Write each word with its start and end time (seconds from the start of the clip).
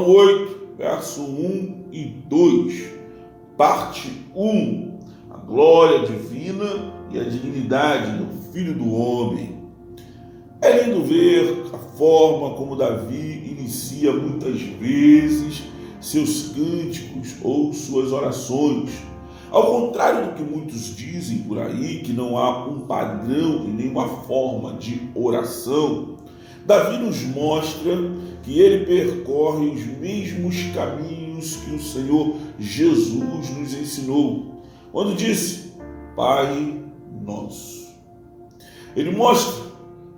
Salmo 0.00 0.14
8, 0.14 0.76
verso 0.78 1.20
1 1.20 1.88
e 1.92 2.04
2, 2.26 2.84
parte 3.54 4.10
1. 4.34 4.98
A 5.30 5.36
glória 5.36 6.06
divina 6.06 6.94
e 7.10 7.20
a 7.20 7.24
dignidade 7.24 8.16
do 8.16 8.50
Filho 8.50 8.72
do 8.72 8.90
Homem. 8.94 9.58
É 10.62 10.84
lindo 10.84 11.04
ver 11.04 11.66
a 11.74 11.78
forma 11.78 12.56
como 12.56 12.76
Davi 12.76 13.54
inicia 13.58 14.10
muitas 14.10 14.62
vezes 14.62 15.64
seus 16.00 16.48
cânticos 16.48 17.36
ou 17.42 17.74
suas 17.74 18.10
orações. 18.10 18.90
Ao 19.50 19.66
contrário 19.66 20.28
do 20.28 20.34
que 20.34 20.42
muitos 20.42 20.96
dizem 20.96 21.40
por 21.40 21.58
aí, 21.58 22.00
que 22.00 22.14
não 22.14 22.38
há 22.38 22.66
um 22.66 22.86
padrão 22.86 23.66
e 23.66 23.68
nenhuma 23.68 24.08
forma 24.08 24.78
de 24.78 25.10
oração, 25.14 26.16
Davi 26.66 26.98
nos 26.98 27.22
mostra 27.22 27.96
que 28.42 28.58
ele 28.58 28.84
percorre 28.84 29.68
os 29.68 29.84
mesmos 29.98 30.56
caminhos 30.74 31.56
que 31.56 31.74
o 31.74 31.80
Senhor 31.80 32.36
Jesus 32.58 33.50
nos 33.50 33.74
ensinou, 33.74 34.62
quando 34.92 35.16
disse: 35.16 35.72
Pai 36.16 36.80
nosso. 37.22 37.90
Ele 38.94 39.10
mostra 39.10 39.64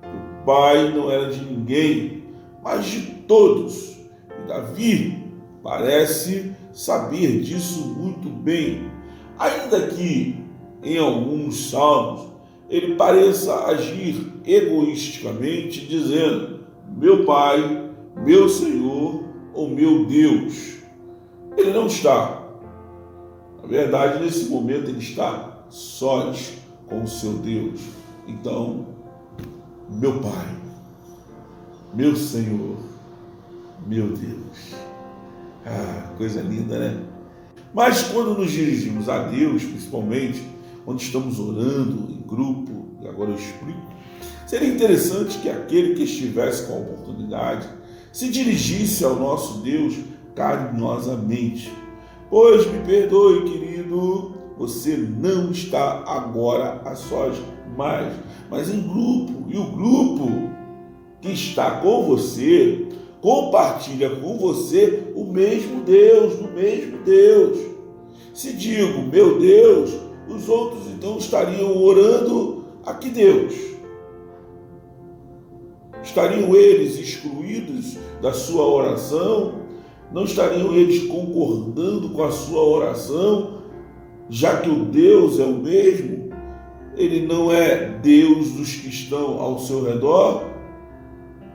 que 0.01 0.09
o 0.09 0.45
Pai 0.45 0.93
não 0.93 1.11
era 1.11 1.31
de 1.31 1.45
ninguém, 1.45 2.25
mas 2.63 2.87
de 2.87 3.01
todos. 3.27 3.99
E 4.45 4.49
Davi 4.49 5.25
parece 5.63 6.53
saber 6.73 7.41
disso 7.41 7.87
muito 7.87 8.29
bem, 8.29 8.91
ainda 9.39 9.87
que 9.89 10.43
em 10.83 10.99
alguns 10.99 11.71
salmos 11.71 12.32
ele 12.73 12.95
pareça 12.95 13.67
agir 13.67 14.33
egoisticamente, 14.47 15.87
dizendo: 15.87 16.61
Meu 16.97 17.27
Pai, 17.27 17.91
meu 18.25 18.49
Senhor 18.49 19.25
ou 19.53 19.69
meu 19.69 20.07
Deus. 20.07 20.79
Ele 21.55 21.71
não 21.71 21.87
está. 21.87 22.49
Na 23.61 23.69
verdade, 23.69 24.25
nesse 24.25 24.47
momento, 24.47 24.89
ele 24.89 25.01
está 25.01 25.67
sós 25.69 26.55
com 26.87 27.03
o 27.03 27.07
seu 27.07 27.35
Deus. 27.35 27.79
Então, 28.27 28.87
meu 29.91 30.19
Pai, 30.21 30.57
meu 31.93 32.17
Senhor, 32.17 32.79
meu 33.87 34.09
Deus. 34.09 34.75
Ah, 35.67 36.15
coisa 36.17 36.41
linda, 36.41 36.79
né? 36.79 37.05
Mas 37.75 38.05
quando 38.05 38.39
nos 38.39 38.51
dirigimos 38.51 39.11
a 39.11 39.25
Deus, 39.25 39.63
principalmente 39.63 40.43
quando 40.87 41.01
estamos 41.01 41.39
orando 41.39 42.22
grupo, 42.35 42.97
e 43.03 43.09
agora 43.09 43.31
eu 43.31 43.37
explico, 43.37 43.93
seria 44.47 44.69
interessante 44.69 45.39
que 45.39 45.49
aquele 45.49 45.95
que 45.95 46.05
estivesse 46.05 46.67
com 46.67 46.75
a 46.75 46.79
oportunidade 46.79 47.69
se 48.11 48.29
dirigisse 48.29 49.05
ao 49.05 49.17
nosso 49.17 49.59
Deus 49.59 49.95
carinhosamente. 50.35 51.71
Pois 52.31 52.67
me 52.67 52.81
perdoe, 52.81 53.45
querido, 53.45 54.33
você 54.57 54.97
não 54.97 55.51
está 55.51 56.03
agora 56.07 56.81
a 56.85 56.95
sós 56.95 57.37
mais, 57.77 58.15
mas 58.51 58.71
em 58.71 58.81
grupo. 58.81 59.45
E 59.49 59.59
o 59.59 59.67
grupo 59.67 60.51
que 61.21 61.33
está 61.33 61.81
com 61.81 62.07
você 62.07 62.89
compartilha 63.21 64.17
com 64.17 64.37
você 64.37 65.13
o 65.15 65.25
mesmo 65.25 65.83
Deus, 65.83 66.41
o 66.41 66.49
mesmo 66.49 66.99
Deus. 67.05 67.59
Se 68.35 68.53
digo, 68.53 69.03
meu 69.03 69.39
Deus, 69.39 69.91
os 70.35 70.49
outros 70.49 70.87
então 70.87 71.19
estariam 71.19 71.77
orando 71.77 72.65
a 72.85 72.95
que 72.95 73.11
Deus? 73.11 73.55
Estariam 76.03 76.55
eles 76.55 76.99
excluídos 76.99 77.97
da 78.21 78.33
sua 78.33 78.67
oração? 78.67 79.63
Não 80.13 80.25
estariam 80.25 80.75
eles 80.75 81.07
concordando 81.07 82.11
com 82.11 82.23
a 82.23 82.31
sua 82.31 82.63
oração, 82.63 83.63
já 84.29 84.61
que 84.61 84.69
o 84.69 84.85
Deus 84.85 85.39
é 85.39 85.45
o 85.45 85.55
mesmo? 85.55 86.33
Ele 86.97 87.27
não 87.27 87.53
é 87.53 87.99
Deus 88.03 88.53
dos 88.53 88.75
que 88.75 88.89
estão 88.89 89.41
ao 89.41 89.59
seu 89.59 89.85
redor? 89.85 90.45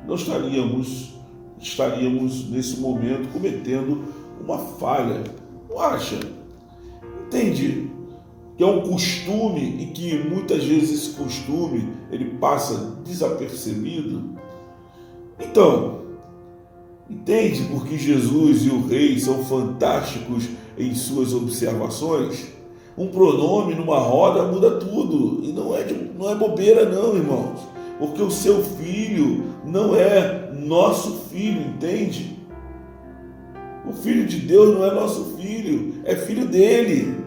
Não 0.08 0.16
estaríamos 0.16 1.18
estaríamos 1.60 2.50
nesse 2.50 2.80
momento 2.80 3.32
cometendo 3.32 4.04
uma 4.42 4.58
falha. 4.58 5.24
Não 5.70 5.80
acha? 5.80 6.20
Entende? 7.26 7.87
Que 8.58 8.64
é 8.64 8.66
um 8.66 8.82
costume 8.82 9.84
e 9.84 9.86
que 9.94 10.18
muitas 10.28 10.64
vezes 10.64 10.92
esse 10.92 11.10
costume 11.12 11.90
ele 12.12 12.26
passa 12.40 12.98
desapercebido. 13.06 14.32
Então, 15.40 16.00
entende 17.08 17.68
porque 17.72 17.96
Jesus 17.98 18.66
e 18.66 18.70
o 18.70 18.88
rei 18.88 19.20
são 19.20 19.46
fantásticos 19.46 20.50
em 20.76 20.96
suas 20.96 21.34
observações? 21.34 22.48
Um 22.98 23.10
pronome 23.10 23.76
numa 23.76 24.00
roda 24.00 24.52
muda 24.52 24.72
tudo 24.80 25.46
e 25.46 25.52
não 25.52 25.76
é, 25.76 25.84
de, 25.84 25.94
não 26.18 26.28
é 26.28 26.34
bobeira 26.34 26.90
não, 26.90 27.16
irmãos, 27.16 27.60
porque 28.00 28.24
o 28.24 28.32
seu 28.32 28.64
filho 28.64 29.54
não 29.64 29.96
é 29.96 30.52
nosso 30.52 31.26
filho, 31.30 31.62
entende? 31.62 32.40
O 33.88 33.94
filho 33.94 34.26
de 34.26 34.40
Deus 34.40 34.76
não 34.76 34.84
é 34.84 34.92
nosso 34.92 35.36
filho, 35.38 36.02
é 36.04 36.16
filho 36.16 36.48
dele. 36.48 37.27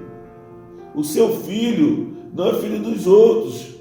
O 0.94 1.04
seu 1.04 1.40
filho 1.40 2.16
não 2.34 2.48
é 2.48 2.54
filho 2.54 2.80
dos 2.80 3.06
outros, 3.06 3.74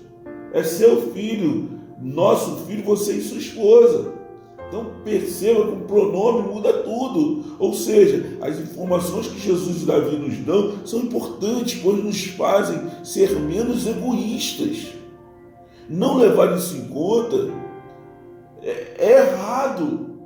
é 0.53 0.63
seu 0.63 1.11
filho, 1.13 1.69
nosso 2.01 2.65
filho, 2.65 2.83
você 2.83 3.13
e 3.13 3.21
sua 3.21 3.37
esposa. 3.37 4.13
Então 4.67 4.85
perceba 5.03 5.65
que 5.65 5.73
o 5.73 5.85
pronome 5.85 6.47
muda 6.47 6.71
tudo. 6.83 7.55
Ou 7.57 7.73
seja, 7.73 8.37
as 8.41 8.59
informações 8.59 9.27
que 9.27 9.39
Jesus 9.39 9.81
e 9.81 9.85
Davi 9.85 10.15
nos 10.15 10.37
dão 10.37 10.85
são 10.85 10.99
importantes, 10.99 11.81
pois 11.81 12.03
nos 12.03 12.25
fazem 12.27 12.79
ser 13.03 13.31
menos 13.39 13.87
egoístas. 13.87 14.93
Não 15.89 16.17
levar 16.17 16.55
isso 16.55 16.77
em 16.77 16.87
conta 16.87 17.51
é, 18.61 18.95
é 18.99 19.27
errado. 19.27 20.19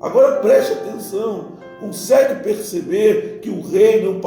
Agora 0.00 0.40
preste 0.40 0.72
atenção. 0.72 1.58
Consegue 1.80 2.42
perceber 2.44 3.40
que 3.42 3.50
o 3.50 3.60
rei 3.60 4.04
não 4.04 4.20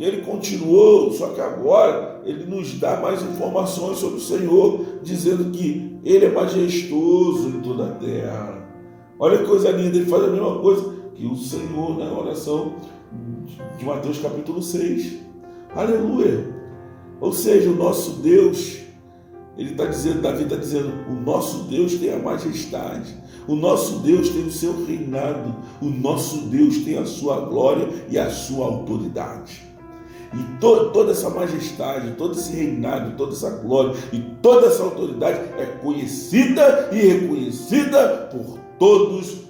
parou 0.00 0.06
ele 0.06 0.22
continuou, 0.22 1.12
só 1.12 1.28
que 1.28 1.40
agora 1.40 2.22
ele 2.24 2.44
nos 2.44 2.78
dá 2.78 2.98
mais 3.00 3.22
informações 3.22 3.98
sobre 3.98 4.16
o 4.16 4.20
Senhor, 4.20 4.84
dizendo 5.02 5.50
que 5.50 5.98
ele 6.02 6.24
é 6.24 6.30
majestoso 6.30 7.48
em 7.48 7.60
toda 7.60 7.86
a 7.86 7.92
terra. 7.92 8.66
Olha 9.18 9.38
que 9.38 9.44
coisa 9.44 9.70
linda, 9.70 9.98
ele 9.98 10.06
faz 10.06 10.24
a 10.24 10.28
mesma 10.28 10.58
coisa 10.58 10.94
que 11.14 11.26
o 11.26 11.36
Senhor 11.36 11.98
na 11.98 12.10
oração 12.18 12.76
de 13.78 13.84
Mateus 13.84 14.18
capítulo 14.18 14.62
6. 14.62 15.18
Aleluia! 15.74 16.58
Ou 17.20 17.32
seja, 17.32 17.68
o 17.68 17.76
nosso 17.76 18.22
Deus, 18.22 18.78
ele 19.58 19.72
está 19.72 19.84
dizendo, 19.84 20.22
Davi 20.22 20.44
está 20.44 20.56
dizendo, 20.56 20.90
o 21.10 21.12
nosso 21.12 21.64
Deus 21.64 21.96
tem 21.96 22.14
a 22.14 22.18
majestade, 22.18 23.14
o 23.46 23.54
nosso 23.54 23.98
Deus 23.98 24.30
tem 24.30 24.46
o 24.46 24.50
seu 24.50 24.86
reinado, 24.86 25.54
o 25.82 25.86
nosso 25.90 26.46
Deus 26.46 26.78
tem 26.78 26.96
a 26.96 27.04
sua 27.04 27.40
glória 27.40 27.86
e 28.08 28.18
a 28.18 28.30
sua 28.30 28.64
autoridade. 28.64 29.69
E 30.32 30.58
to, 30.60 30.90
toda 30.90 31.10
essa 31.10 31.28
majestade, 31.28 32.12
todo 32.12 32.38
esse 32.38 32.54
reinado, 32.54 33.16
toda 33.16 33.32
essa 33.32 33.50
glória 33.50 33.96
e 34.12 34.20
toda 34.40 34.68
essa 34.68 34.82
autoridade 34.84 35.40
é 35.58 35.66
conhecida 35.82 36.88
e 36.92 36.98
reconhecida 36.98 38.28
por 38.30 38.58
todos 38.78 39.40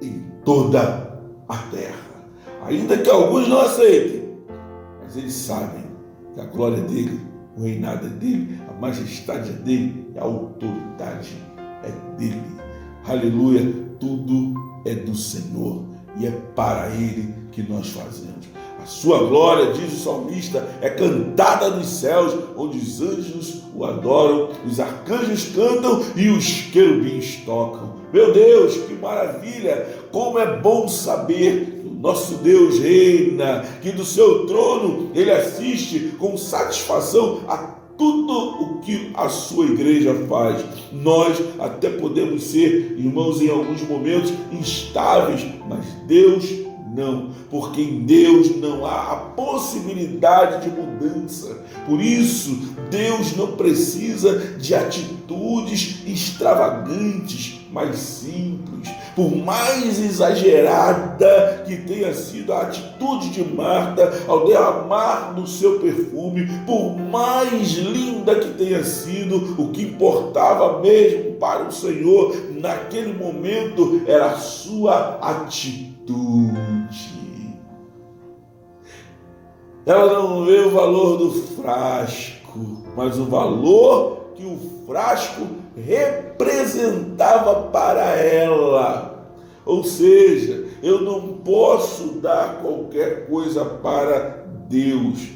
em 0.00 0.24
toda 0.44 1.20
a 1.48 1.56
terra. 1.56 2.04
Ainda 2.64 2.96
que 2.96 3.10
alguns 3.10 3.48
não 3.48 3.60
aceitem, 3.60 4.38
mas 5.02 5.16
eles 5.16 5.34
sabem 5.34 5.84
que 6.32 6.40
a 6.40 6.44
glória 6.44 6.80
dele, 6.82 7.20
o 7.56 7.62
reinado 7.62 8.06
é 8.06 8.10
dele, 8.10 8.60
a 8.68 8.80
majestade 8.80 9.50
é 9.50 9.52
dele, 9.52 10.12
a 10.16 10.22
autoridade 10.22 11.36
é 11.82 12.16
dele. 12.16 12.42
Aleluia, 13.06 13.60
tudo 13.98 14.54
é 14.86 14.94
do 14.94 15.14
Senhor 15.14 15.84
e 16.18 16.26
é 16.26 16.30
para 16.54 16.88
ele 16.90 17.34
que 17.50 17.62
nós 17.62 17.90
fazemos. 17.90 18.48
A 18.84 18.86
sua 18.86 19.16
glória, 19.20 19.72
diz 19.72 19.94
o 19.94 20.04
salmista, 20.04 20.68
é 20.82 20.90
cantada 20.90 21.70
nos 21.70 21.86
céus, 21.86 22.34
onde 22.54 22.76
os 22.76 23.00
anjos 23.00 23.62
o 23.74 23.82
adoram, 23.82 24.50
os 24.66 24.78
arcanjos 24.78 25.46
cantam 25.54 26.04
e 26.14 26.28
os 26.28 26.64
querubins 26.70 27.36
tocam. 27.46 27.94
Meu 28.12 28.30
Deus, 28.30 28.76
que 28.76 28.92
maravilha! 28.92 29.88
Como 30.12 30.38
é 30.38 30.58
bom 30.58 30.86
saber 30.86 31.80
que 31.80 31.88
o 31.88 31.94
nosso 31.94 32.34
Deus 32.34 32.78
reina, 32.78 33.64
que 33.80 33.90
do 33.90 34.04
seu 34.04 34.44
trono 34.44 35.10
ele 35.14 35.30
assiste 35.30 36.12
com 36.18 36.36
satisfação 36.36 37.40
a 37.48 37.56
tudo 37.96 38.62
o 38.62 38.80
que 38.80 39.12
a 39.14 39.30
sua 39.30 39.64
igreja 39.64 40.14
faz. 40.28 40.62
Nós 40.92 41.42
até 41.58 41.88
podemos 41.88 42.42
ser, 42.44 42.96
irmãos, 42.98 43.40
em 43.40 43.48
alguns 43.48 43.80
momentos 43.80 44.30
instáveis, 44.52 45.42
mas 45.66 45.86
Deus 46.06 46.63
não, 46.94 47.30
porque 47.50 47.82
em 47.82 48.00
Deus 48.00 48.56
não 48.56 48.86
há 48.86 49.12
a 49.12 49.16
possibilidade 49.16 50.68
de 50.68 50.76
mudança. 50.76 51.58
Por 51.86 52.00
isso, 52.00 52.56
Deus 52.90 53.36
não 53.36 53.52
precisa 53.52 54.38
de 54.56 54.74
atitudes 54.74 56.02
extravagantes, 56.06 57.60
mais 57.74 57.96
simples, 57.96 58.88
por 59.16 59.34
mais 59.34 59.98
exagerada 59.98 61.64
que 61.66 61.76
tenha 61.78 62.14
sido 62.14 62.52
a 62.52 62.62
atitude 62.62 63.30
de 63.30 63.42
Marta 63.42 64.12
ao 64.28 64.46
derramar 64.46 65.34
do 65.34 65.44
seu 65.44 65.80
perfume, 65.80 66.46
por 66.64 66.96
mais 66.96 67.72
linda 67.72 68.36
que 68.36 68.50
tenha 68.50 68.84
sido, 68.84 69.60
o 69.60 69.70
que 69.70 69.82
importava 69.82 70.80
mesmo 70.80 71.32
para 71.32 71.64
o 71.64 71.72
Senhor 71.72 72.36
naquele 72.60 73.12
momento 73.12 74.02
era 74.06 74.26
a 74.26 74.38
sua 74.38 75.18
atitude. 75.20 76.54
Ela 79.84 80.22
não 80.22 80.44
vê 80.44 80.60
o 80.60 80.70
valor 80.70 81.18
do 81.18 81.32
frasco, 81.32 82.84
mas 82.96 83.18
o 83.18 83.24
valor 83.24 84.23
que 84.34 84.44
o 84.44 84.58
frasco 84.86 85.46
representava 85.76 87.68
para 87.70 88.16
ela. 88.16 89.28
Ou 89.64 89.82
seja, 89.82 90.66
eu 90.82 91.00
não 91.00 91.38
posso 91.38 92.20
dar 92.20 92.60
qualquer 92.60 93.26
coisa 93.26 93.64
para 93.64 94.44
Deus. 94.68 95.28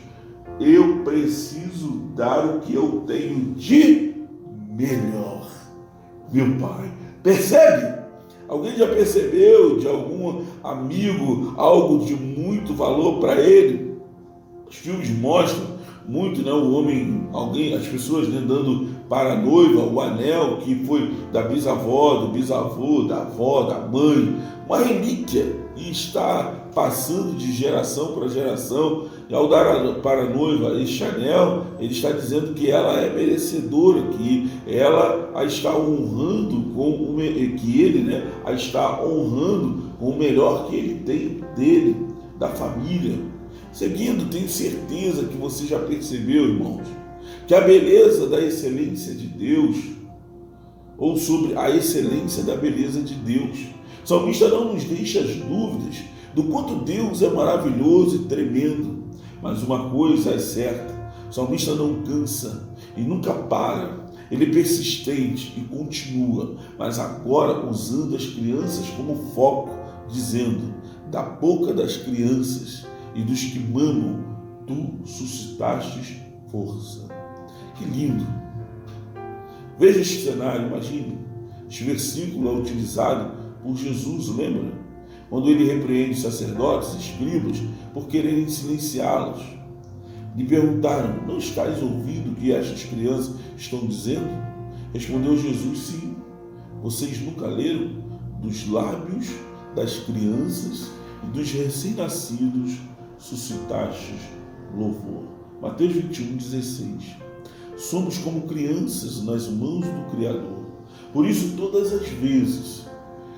Eu 0.61 1.03
preciso 1.05 1.89
dar 2.15 2.45
o 2.45 2.61
que 2.61 2.75
eu 2.75 3.05
tenho 3.07 3.55
de 3.55 4.15
melhor. 4.71 5.49
Meu 6.31 6.57
Pai, 6.59 6.91
percebe? 7.23 7.99
Alguém 8.47 8.77
já 8.77 8.87
percebeu 8.87 9.79
de 9.79 9.87
algum 9.87 10.43
amigo 10.63 11.55
algo 11.57 12.05
de 12.05 12.15
muito 12.15 12.75
valor 12.75 13.21
para 13.21 13.41
ele? 13.41 13.97
Os 14.69 14.77
filmes 14.77 15.11
mostram 15.11 15.78
muito, 16.09 16.43
né? 16.43 16.51
O 16.51 16.73
homem, 16.73 17.29
alguém, 17.33 17.75
as 17.75 17.87
pessoas 17.87 18.29
né, 18.29 18.43
dando 18.47 18.89
para 19.09 19.35
a 19.35 19.37
noiva 19.37 19.83
o 19.83 20.01
anel 20.01 20.57
que 20.65 20.75
foi 20.87 21.13
da 21.33 21.43
bisavó, 21.43 22.15
do 22.15 22.29
bisavô, 22.29 23.03
da 23.03 23.19
avó, 23.19 23.65
da 23.65 23.79
mãe, 23.79 24.37
uma 24.67 24.79
relíquia 24.79 25.55
e 25.77 25.91
está 25.91 26.55
passando 26.75 27.37
de 27.37 27.53
geração 27.53 28.13
para 28.13 28.29
geração. 28.29 29.07
E 29.29 29.35
ao 29.35 29.49
dar 29.49 29.95
para 30.03 30.23
a 30.23 30.31
noiva 30.31 30.81
este 30.81 31.05
anel, 31.05 31.65
ele 31.79 31.93
está 31.93 32.11
dizendo 32.11 32.55
que 32.55 32.71
ela 32.71 32.99
é 33.01 33.13
merecedora, 33.13 34.01
que 34.17 34.51
ela 34.67 35.31
a 35.35 35.45
está 35.45 35.77
honrando 35.77 36.75
com 36.75 36.91
o 36.91 37.17
que 37.59 37.83
ele, 37.83 38.03
né, 38.05 38.27
a 38.47 38.53
está 38.53 39.03
honrando 39.05 39.83
com 40.01 40.11
o 40.11 40.19
melhor 40.19 40.69
que 40.69 40.77
ele 40.77 40.95
tem 41.05 41.41
dele, 41.55 41.97
da 42.39 42.49
família. 42.49 43.17
Seguindo, 43.73 44.31
tenho 44.31 44.49
certeza 44.49 45.25
que 45.25 45.37
você 45.37 45.67
já 45.67 45.79
percebeu, 45.79 46.49
irmãos, 46.49 46.87
que 47.47 47.55
a 47.55 47.61
beleza 47.61 48.27
da 48.27 48.41
excelência 48.41 49.15
de 49.15 49.27
Deus, 49.27 49.77
ou 50.97 51.17
sobre 51.17 51.57
a 51.57 51.71
excelência 51.71 52.43
da 52.43 52.57
beleza 52.57 53.01
de 53.01 53.15
Deus. 53.15 53.59
O 54.05 54.09
salmista 54.09 54.49
não 54.49 54.73
nos 54.73 54.85
deixa 54.85 55.21
as 55.21 55.37
dúvidas 55.37 55.97
do 56.35 56.45
quanto 56.45 56.85
Deus 56.85 57.23
é 57.23 57.31
maravilhoso 57.31 58.17
e 58.17 58.25
tremendo. 58.25 59.05
Mas 59.41 59.63
uma 59.63 59.91
coisa 59.91 60.31
é 60.33 60.39
certa: 60.39 60.95
o 61.29 61.33
salmista 61.33 61.75
não 61.75 62.03
cansa 62.03 62.69
e 62.97 63.03
nunca 63.03 63.33
para. 63.33 64.09
Ele 64.31 64.45
é 64.45 64.51
persistente 64.51 65.55
e 65.57 65.61
continua, 65.63 66.57
mas 66.79 66.99
agora 66.99 67.67
usando 67.67 68.15
as 68.15 68.27
crianças 68.27 68.87
como 68.91 69.31
foco, 69.35 69.71
dizendo: 70.11 70.75
da 71.11 71.23
boca 71.23 71.73
das 71.73 71.97
crianças 71.97 72.87
e 73.19 73.23
dos 73.23 73.43
que 73.43 73.59
mamam, 73.59 74.25
tu 74.65 75.01
suscitaste 75.05 76.23
força. 76.53 77.09
Que 77.75 77.85
lindo! 77.85 78.25
Veja 79.77 80.01
este 80.01 80.25
cenário, 80.25 80.69
imagine. 80.69 81.19
Este 81.69 81.83
versículo 81.83 82.49
é 82.49 82.61
utilizado 82.61 83.33
por 83.61 83.77
Jesus, 83.77 84.29
lembra? 84.29 84.73
Quando 85.29 85.49
ele 85.49 85.65
repreende 85.65 86.13
os 86.13 86.23
sacerdotes 86.23 86.95
e 86.95 86.99
escribas 86.99 87.61
por 87.93 88.07
quererem 88.07 88.49
silenciá-los. 88.49 89.43
Lhe 90.37 90.45
perguntaram: 90.45 91.27
Não 91.27 91.39
estás 91.39 91.83
ouvindo 91.83 92.31
o 92.31 92.35
que 92.37 92.53
estas 92.53 92.85
crianças 92.85 93.35
estão 93.57 93.81
dizendo? 93.81 94.31
Respondeu 94.95 95.37
Jesus: 95.37 95.79
Sim. 95.79 96.17
Vocês 96.85 97.21
nunca 97.21 97.49
leram 97.49 98.01
dos 98.41 98.69
lábios 98.69 99.27
das 99.75 99.97
crianças 99.97 100.93
e 101.25 101.37
dos 101.37 101.51
recém-nascidos 101.51 102.79
suscitastes 103.19 104.21
louvor. 104.77 105.25
Mateus 105.61 105.93
21, 105.93 106.37
16. 106.37 107.17
Somos 107.77 108.19
como 108.19 108.43
crianças 108.43 109.23
nas 109.23 109.49
mãos 109.49 109.87
do 109.87 110.11
Criador. 110.11 110.67
Por 111.13 111.27
isso, 111.27 111.57
todas 111.57 111.93
as 111.93 112.09
vezes 112.09 112.87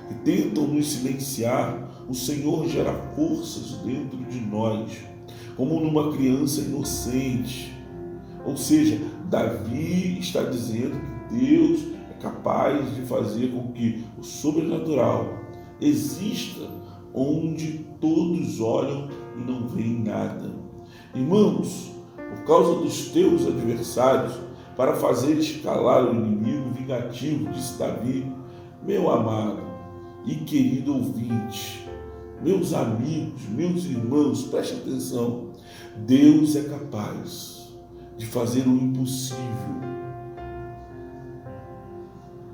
que 0.07 0.13
tentam 0.25 0.67
nos 0.67 0.91
silenciar, 0.91 1.89
o 2.07 2.13
Senhor 2.13 2.67
gera 2.67 2.93
forças 3.15 3.77
dentro 3.83 4.17
de 4.25 4.39
nós, 4.39 4.91
como 5.55 5.79
numa 5.79 6.11
criança 6.11 6.61
inocente. 6.61 7.71
Ou 8.45 8.57
seja, 8.57 8.99
Davi 9.29 10.19
está 10.19 10.43
dizendo 10.43 10.99
que 11.29 11.35
Deus 11.35 11.81
é 12.09 12.21
capaz 12.21 12.95
de 12.95 13.01
fazer 13.03 13.51
com 13.51 13.71
que 13.71 14.03
o 14.17 14.23
sobrenatural 14.23 15.39
exista 15.79 16.67
onde 17.13 17.85
todos 17.99 18.59
olham 18.59 19.07
e 19.37 19.41
não 19.41 19.67
veem 19.67 20.03
nada. 20.03 20.51
Irmãos, 21.13 21.91
por 22.15 22.45
causa 22.45 22.81
dos 22.81 23.09
teus 23.09 23.45
adversários, 23.45 24.33
para 24.75 24.95
fazer 24.95 25.33
escalar 25.33 26.05
o 26.05 26.15
inimigo 26.15 26.71
vingativo, 26.71 27.51
disse 27.51 27.77
Davi, 27.77 28.25
meu 28.83 29.11
amado 29.11 29.61
e 30.25 30.35
querido 30.35 30.95
ouvinte, 30.95 31.87
meus 32.41 32.73
amigos, 32.73 33.41
meus 33.49 33.85
irmãos, 33.85 34.43
preste 34.43 34.75
atenção. 34.75 35.51
Deus 35.97 36.55
é 36.55 36.63
capaz 36.63 37.75
de 38.17 38.25
fazer 38.25 38.67
o 38.67 38.71
impossível 38.71 39.41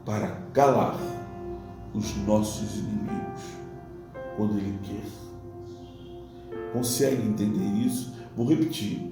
para 0.03 0.27
calar 0.53 0.97
os 1.93 2.15
nossos 2.25 2.77
inimigos 2.77 3.56
quando 4.37 4.57
Ele 4.57 4.79
quer. 4.83 5.27
Consegue 6.71 7.27
entender 7.27 7.85
isso? 7.85 8.13
Vou 8.35 8.47
repetir. 8.47 9.11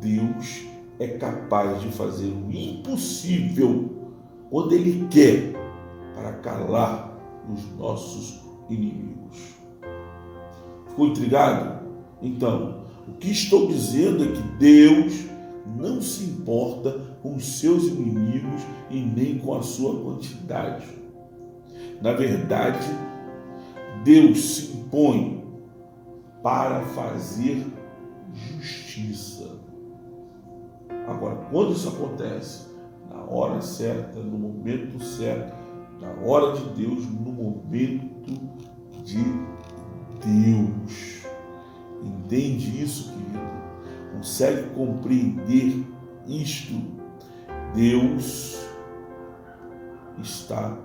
Deus 0.00 0.64
é 0.98 1.06
capaz 1.08 1.80
de 1.80 1.88
fazer 1.88 2.32
o 2.32 2.50
impossível 2.50 3.90
quando 4.50 4.72
Ele 4.72 5.06
quer 5.08 5.52
para 6.14 6.32
calar 6.34 7.16
os 7.52 7.78
nossos 7.78 8.40
inimigos. 8.68 9.54
Ficou 10.88 11.08
intrigado? 11.08 11.86
Então, 12.20 12.84
o 13.06 13.12
que 13.12 13.30
estou 13.30 13.68
dizendo 13.68 14.24
é 14.24 14.28
que 14.28 14.42
Deus 14.58 15.26
não 15.78 16.00
se 16.00 16.24
importa 16.24 17.16
com 17.22 17.34
os 17.34 17.58
seus 17.58 17.84
inimigos 17.84 18.62
e 18.90 19.00
nem 19.00 19.38
com 19.38 19.54
a 19.54 19.62
sua 19.62 20.00
quantidade. 20.02 20.86
Na 22.00 22.12
verdade, 22.12 22.86
Deus 24.04 24.40
se 24.40 24.76
impõe 24.76 25.44
para 26.42 26.80
fazer 26.86 27.64
justiça. 28.32 29.60
Agora, 31.06 31.36
quando 31.50 31.72
isso 31.72 31.88
acontece? 31.88 32.72
Na 33.10 33.24
hora 33.24 33.60
certa, 33.60 34.18
no 34.18 34.38
momento 34.38 35.02
certo, 35.02 35.54
na 36.00 36.10
hora 36.26 36.56
de 36.56 36.64
Deus, 36.70 37.06
no 37.06 37.32
momento 37.32 38.32
de 39.04 39.22
Deus. 40.24 41.22
Entende 42.02 42.82
isso, 42.82 43.12
querido? 43.12 43.52
Consegue 44.12 44.70
compreender 44.70 45.84
isto? 46.26 47.02
Deus 47.74 48.66
está 50.22 50.76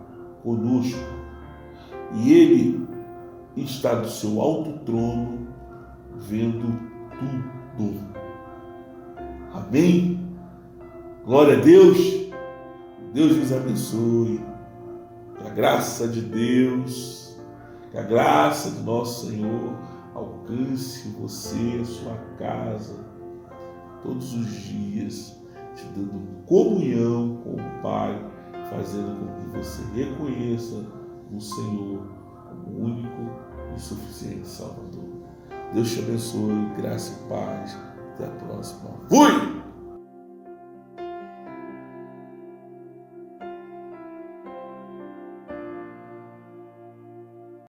conosco 0.43 0.99
e 2.15 2.33
Ele 2.33 2.87
está 3.63 3.95
do 3.95 4.09
seu 4.09 4.41
alto 4.41 4.79
trono 4.85 5.47
vendo 6.15 6.79
tudo. 7.77 7.99
Amém? 9.53 10.19
Glória 11.25 11.57
a 11.57 11.61
Deus. 11.61 11.97
Deus 13.13 13.35
nos 13.35 13.51
abençoe. 13.51 14.45
Que 15.37 15.47
a 15.47 15.49
graça 15.49 16.07
de 16.07 16.21
Deus, 16.21 17.37
que 17.91 17.97
a 17.97 18.03
graça 18.03 18.71
do 18.71 18.83
nosso 18.83 19.27
Senhor 19.27 19.75
alcance 20.15 21.09
você, 21.19 21.79
a 21.81 21.85
sua 21.85 22.17
casa, 22.37 22.95
todos 24.01 24.33
os 24.33 24.47
dias, 24.63 25.35
te 25.75 25.85
dando 25.95 26.43
comunhão 26.45 27.37
com 27.43 27.53
o 27.53 27.81
Pai, 27.83 28.19
fazendo 28.71 29.19
com 29.19 29.35
que 29.35 29.57
você 29.57 29.81
reconheça 29.93 30.85
o 31.31 31.39
Senhor 31.39 32.07
como 32.49 32.85
único 32.85 33.46
e 33.75 33.79
suficiente 33.79 34.47
Salvador. 34.47 35.03
Deus 35.73 35.91
te 35.91 35.99
abençoe, 35.99 36.71
graça 36.77 37.13
e 37.13 37.29
paz. 37.29 37.77
Até 38.13 38.25
a 38.25 38.29
próxima. 38.29 38.89
Fui! 39.09 39.56